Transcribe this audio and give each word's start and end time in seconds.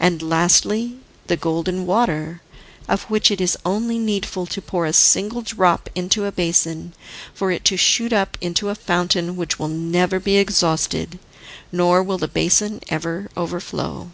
And 0.00 0.22
lastly 0.22 0.98
the 1.28 1.36
Golden 1.36 1.86
Water, 1.86 2.40
of 2.88 3.04
which 3.04 3.30
it 3.30 3.40
is 3.40 3.56
only 3.64 3.96
needful 3.96 4.44
to 4.46 4.60
pour 4.60 4.86
a 4.86 4.92
single 4.92 5.40
drop 5.40 5.88
into 5.94 6.24
a 6.24 6.32
basin 6.32 6.94
for 7.32 7.52
it 7.52 7.64
to 7.66 7.76
shoot 7.76 8.12
up 8.12 8.36
into 8.40 8.70
a 8.70 8.74
fountain, 8.74 9.36
which 9.36 9.56
will 9.60 9.68
never 9.68 10.18
be 10.18 10.36
exhausted, 10.36 11.20
nor 11.70 12.02
will 12.02 12.18
the 12.18 12.26
basin 12.26 12.80
ever 12.88 13.30
overflow." 13.36 14.10